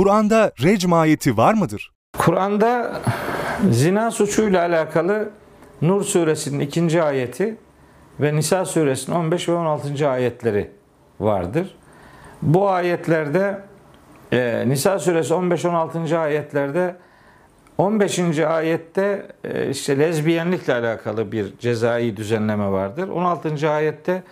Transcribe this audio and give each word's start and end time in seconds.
Kur'an'da 0.00 0.52
recm 0.62 0.92
ayeti 0.92 1.36
var 1.36 1.54
mıdır? 1.54 1.92
Kur'an'da 2.18 3.00
zina 3.70 4.10
suçuyla 4.10 4.60
alakalı 4.60 5.30
Nur 5.82 6.02
suresinin 6.04 6.60
ikinci 6.60 7.02
ayeti 7.02 7.56
ve 8.20 8.36
Nisa 8.36 8.64
suresinin 8.64 9.16
15 9.16 9.48
ve 9.48 9.52
16. 9.52 10.08
ayetleri 10.08 10.70
vardır. 11.20 11.76
Bu 12.42 12.70
ayetlerde 12.70 13.60
e, 14.32 14.68
Nisa 14.68 14.98
suresi 14.98 15.34
15-16. 15.34 16.18
ayetlerde 16.18 16.96
15. 17.78 18.38
ayette 18.38 19.26
e, 19.44 19.70
işte 19.70 19.98
lezbiyenlikle 19.98 20.74
alakalı 20.74 21.32
bir 21.32 21.58
cezai 21.58 22.16
düzenleme 22.16 22.70
vardır. 22.70 23.08
16. 23.08 23.70
ayette 23.70 24.22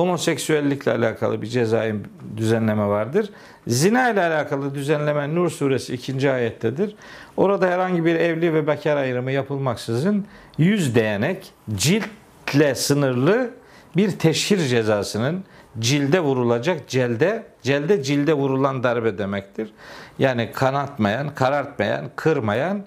homoseksüellikle 0.00 0.92
alakalı 0.92 1.42
bir 1.42 1.46
cezai 1.46 1.94
düzenleme 2.36 2.86
vardır. 2.86 3.30
Zina 3.66 4.10
ile 4.10 4.24
alakalı 4.24 4.74
düzenleme 4.74 5.34
Nur 5.34 5.50
suresi 5.50 5.94
2. 5.94 6.30
ayettedir. 6.30 6.96
Orada 7.36 7.66
herhangi 7.68 8.04
bir 8.04 8.14
evli 8.14 8.54
ve 8.54 8.66
bekar 8.66 8.96
ayrımı 8.96 9.32
yapılmaksızın 9.32 10.26
yüz 10.58 10.94
değnek 10.94 11.52
ciltle 11.74 12.74
sınırlı 12.74 13.50
bir 13.96 14.10
teşhir 14.10 14.58
cezasının 14.58 15.44
cilde 15.78 16.20
vurulacak 16.20 16.88
celde, 16.88 17.46
celde 17.62 18.02
cilde 18.02 18.34
vurulan 18.34 18.82
darbe 18.82 19.18
demektir. 19.18 19.72
Yani 20.18 20.50
kanatmayan, 20.52 21.34
karartmayan, 21.34 22.10
kırmayan 22.16 22.84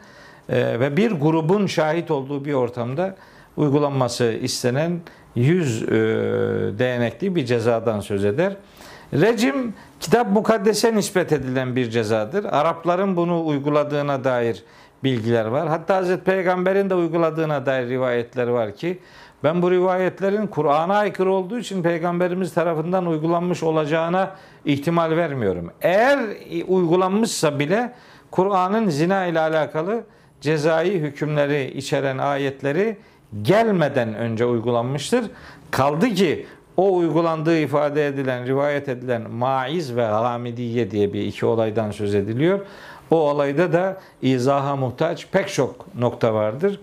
e, 0.49 0.79
ve 0.79 0.97
bir 0.97 1.11
grubun 1.11 1.67
şahit 1.67 2.11
olduğu 2.11 2.45
bir 2.45 2.53
ortamda 2.53 3.15
uygulanması 3.57 4.23
istenen 4.41 5.01
yüz 5.35 5.83
e, 5.83 5.89
değnekli 6.79 7.35
bir 7.35 7.45
cezadan 7.45 7.99
söz 7.99 8.25
eder. 8.25 8.55
Recim 9.13 9.73
kitap 9.99 10.31
mukaddese 10.31 10.95
nispet 10.95 11.31
edilen 11.31 11.75
bir 11.75 11.89
cezadır. 11.89 12.45
Arapların 12.45 13.17
bunu 13.17 13.45
uyguladığına 13.45 14.23
dair 14.23 14.63
bilgiler 15.03 15.45
var. 15.45 15.67
Hatta 15.67 15.95
Hazreti 15.95 16.23
Peygamber'in 16.23 16.89
de 16.89 16.95
uyguladığına 16.95 17.65
dair 17.65 17.89
rivayetler 17.89 18.47
var 18.47 18.75
ki 18.75 18.99
ben 19.43 19.61
bu 19.61 19.71
rivayetlerin 19.71 20.47
Kur'an'a 20.47 20.95
aykırı 20.95 21.31
olduğu 21.31 21.59
için 21.59 21.83
Peygamberimiz 21.83 22.53
tarafından 22.53 23.05
uygulanmış 23.05 23.63
olacağına 23.63 24.35
ihtimal 24.65 25.11
vermiyorum. 25.11 25.71
Eğer 25.81 26.19
uygulanmışsa 26.67 27.59
bile 27.59 27.93
Kur'an'ın 28.31 28.89
zina 28.89 29.25
ile 29.25 29.39
alakalı 29.39 30.03
cezai 30.41 30.93
hükümleri 30.93 31.71
içeren 31.77 32.17
ayetleri 32.17 32.97
gelmeden 33.41 34.15
önce 34.15 34.45
uygulanmıştır. 34.45 35.25
Kaldı 35.71 36.09
ki 36.09 36.45
o 36.77 36.95
uygulandığı 36.95 37.59
ifade 37.59 38.07
edilen, 38.07 38.45
rivayet 38.45 38.89
edilen 38.89 39.31
maiz 39.31 39.95
ve 39.95 40.05
hamidiye 40.05 40.91
diye 40.91 41.13
bir 41.13 41.21
iki 41.21 41.45
olaydan 41.45 41.91
söz 41.91 42.15
ediliyor. 42.15 42.59
O 43.11 43.15
olayda 43.15 43.73
da 43.73 43.97
izaha 44.21 44.75
muhtaç 44.75 45.27
pek 45.31 45.49
çok 45.49 45.95
nokta 45.95 46.33
vardır. 46.33 46.79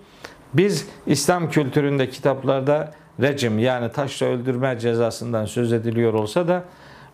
Biz 0.55 0.89
İslam 1.07 1.51
kültüründe 1.51 2.09
kitaplarda 2.09 2.93
recim 3.21 3.59
yani 3.59 3.93
taşla 3.93 4.27
öldürme 4.27 4.79
cezasından 4.79 5.45
söz 5.45 5.73
ediliyor 5.73 6.15
olsa 6.15 6.49
da 6.49 6.65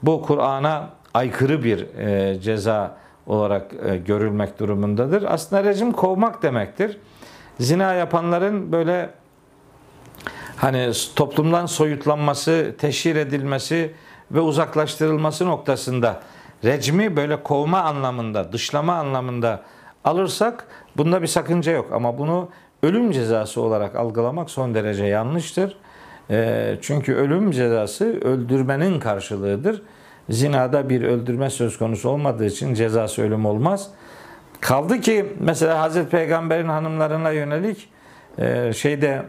bu 0.02 0.22
Kur'an'a 0.22 0.90
aykırı 1.14 1.64
bir 1.64 1.98
e, 1.98 2.40
ceza 2.40 2.96
olarak 3.26 3.72
e, 3.84 3.96
görülmek 3.96 4.60
durumundadır. 4.60 5.22
Aslında 5.28 5.64
rejim 5.64 5.92
kovmak 5.92 6.42
demektir. 6.42 6.98
Zina 7.60 7.92
yapanların 7.92 8.72
böyle 8.72 9.10
hani 10.56 10.90
toplumdan 11.16 11.66
soyutlanması, 11.66 12.74
teşhir 12.78 13.16
edilmesi 13.16 13.92
ve 14.30 14.40
uzaklaştırılması 14.40 15.46
noktasında 15.46 16.20
recmi 16.64 17.16
böyle 17.16 17.42
kovma 17.42 17.80
anlamında, 17.80 18.52
dışlama 18.52 18.94
anlamında 18.94 19.62
alırsak 20.04 20.66
bunda 20.96 21.22
bir 21.22 21.26
sakınca 21.26 21.72
yok. 21.72 21.88
Ama 21.92 22.18
bunu 22.18 22.48
ölüm 22.82 23.10
cezası 23.10 23.60
olarak 23.60 23.96
algılamak 23.96 24.50
son 24.50 24.74
derece 24.74 25.04
yanlıştır. 25.04 25.76
E, 26.30 26.78
çünkü 26.82 27.14
ölüm 27.14 27.50
cezası 27.50 28.04
öldürmenin 28.20 29.00
karşılığıdır. 29.00 29.82
Zinada 30.30 30.88
bir 30.88 31.02
öldürme 31.02 31.50
söz 31.50 31.78
konusu 31.78 32.08
olmadığı 32.08 32.46
için 32.46 32.74
cezası 32.74 33.22
ölüm 33.22 33.46
olmaz. 33.46 33.90
Kaldı 34.60 35.00
ki 35.00 35.26
mesela 35.40 35.80
Hazreti 35.80 36.10
Peygamber'in 36.10 36.68
hanımlarına 36.68 37.30
yönelik 37.30 37.88
e, 38.38 38.72
şeyde 38.72 39.22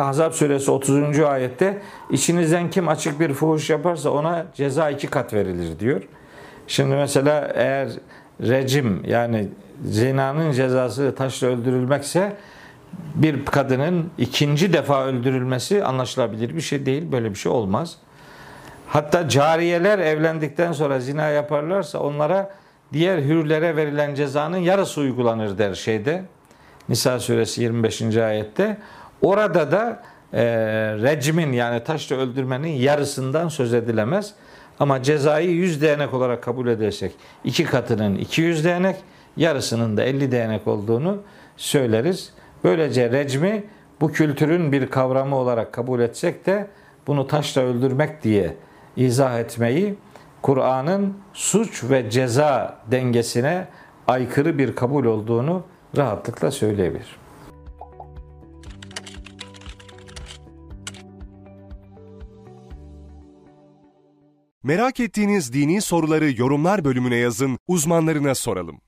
Ahzab 0.00 0.32
suresi 0.32 0.70
30. 0.70 1.20
ayette 1.20 1.78
içinizden 2.10 2.70
kim 2.70 2.88
açık 2.88 3.20
bir 3.20 3.34
fuhuş 3.34 3.70
yaparsa 3.70 4.10
ona 4.10 4.46
ceza 4.54 4.90
iki 4.90 5.06
kat 5.06 5.34
verilir 5.34 5.78
diyor. 5.80 6.02
Şimdi 6.66 6.94
mesela 6.94 7.52
eğer 7.54 7.88
rejim 8.42 9.02
yani 9.06 9.48
zinanın 9.84 10.52
cezası 10.52 11.14
taşla 11.14 11.48
öldürülmekse 11.48 12.36
bir 13.14 13.44
kadının 13.44 14.10
ikinci 14.18 14.72
defa 14.72 15.06
öldürülmesi 15.06 15.84
anlaşılabilir 15.84 16.56
bir 16.56 16.60
şey 16.60 16.86
değil. 16.86 17.12
Böyle 17.12 17.30
bir 17.30 17.34
şey 17.34 17.52
olmaz. 17.52 17.96
Hatta 18.86 19.28
cariyeler 19.28 19.98
evlendikten 19.98 20.72
sonra 20.72 21.00
zina 21.00 21.28
yaparlarsa 21.28 21.98
onlara 21.98 22.50
diğer 22.92 23.18
hürlere 23.18 23.76
verilen 23.76 24.14
cezanın 24.14 24.56
yarısı 24.56 25.00
uygulanır 25.00 25.58
der 25.58 25.74
şeyde. 25.74 26.24
Nisa 26.88 27.20
suresi 27.20 27.62
25. 27.62 28.16
ayette. 28.16 28.76
Orada 29.22 29.72
da 29.72 30.02
e, 30.32 30.42
recimin 31.02 31.52
yani 31.52 31.84
taşla 31.84 32.16
öldürmenin 32.16 32.68
yarısından 32.68 33.48
söz 33.48 33.74
edilemez. 33.74 34.34
Ama 34.80 35.02
cezayı 35.02 35.50
100 35.50 35.82
değnek 35.82 36.14
olarak 36.14 36.42
kabul 36.42 36.68
edersek 36.68 37.12
iki 37.44 37.64
katının 37.64 38.14
200 38.14 38.64
değnek, 38.64 38.96
yarısının 39.36 39.96
da 39.96 40.02
50 40.02 40.32
değnek 40.32 40.66
olduğunu 40.66 41.18
söyleriz. 41.56 42.32
Böylece 42.64 43.10
recmi 43.10 43.64
bu 44.00 44.12
kültürün 44.12 44.72
bir 44.72 44.86
kavramı 44.90 45.36
olarak 45.36 45.72
kabul 45.72 46.00
etsek 46.00 46.46
de 46.46 46.66
bunu 47.06 47.26
taşla 47.26 47.62
öldürmek 47.62 48.22
diye 48.22 48.56
izah 48.96 49.38
etmeyi 49.38 49.94
Kur'an'ın 50.42 51.14
suç 51.32 51.84
ve 51.90 52.10
ceza 52.10 52.78
dengesine 52.90 53.66
aykırı 54.08 54.58
bir 54.58 54.74
kabul 54.74 55.04
olduğunu 55.04 55.62
rahatlıkla 55.96 56.50
söyleyebilir. 56.50 57.19
Merak 64.64 65.00
ettiğiniz 65.00 65.52
dini 65.52 65.82
soruları 65.82 66.40
yorumlar 66.40 66.84
bölümüne 66.84 67.16
yazın, 67.16 67.58
uzmanlarına 67.68 68.34
soralım. 68.34 68.80